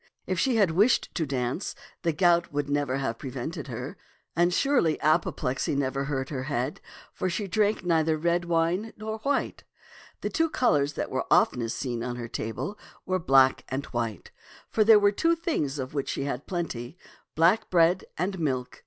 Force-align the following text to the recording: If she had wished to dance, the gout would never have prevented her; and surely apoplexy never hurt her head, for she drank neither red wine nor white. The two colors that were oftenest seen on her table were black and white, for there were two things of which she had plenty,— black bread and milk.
If 0.25 0.39
she 0.39 0.55
had 0.55 0.71
wished 0.71 1.13
to 1.13 1.27
dance, 1.27 1.75
the 2.01 2.11
gout 2.11 2.51
would 2.51 2.67
never 2.67 2.97
have 2.97 3.19
prevented 3.19 3.67
her; 3.67 3.97
and 4.35 4.51
surely 4.51 4.99
apoplexy 4.99 5.75
never 5.75 6.05
hurt 6.05 6.29
her 6.29 6.45
head, 6.45 6.81
for 7.13 7.29
she 7.29 7.45
drank 7.45 7.83
neither 7.85 8.17
red 8.17 8.45
wine 8.45 8.93
nor 8.97 9.19
white. 9.19 9.63
The 10.21 10.31
two 10.31 10.49
colors 10.49 10.93
that 10.93 11.11
were 11.11 11.27
oftenest 11.31 11.77
seen 11.77 12.01
on 12.03 12.15
her 12.15 12.27
table 12.27 12.79
were 13.05 13.19
black 13.19 13.63
and 13.69 13.85
white, 13.93 14.31
for 14.71 14.83
there 14.83 14.97
were 14.97 15.11
two 15.11 15.35
things 15.35 15.77
of 15.77 15.93
which 15.93 16.09
she 16.09 16.23
had 16.23 16.47
plenty,— 16.47 16.97
black 17.35 17.69
bread 17.69 18.05
and 18.17 18.39
milk. 18.39 18.79